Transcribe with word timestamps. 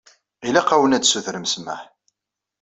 Ilaq-awen 0.47 0.95
ad 0.95 1.03
tsutrem 1.03 1.45
ssmaḥ. 1.47 1.81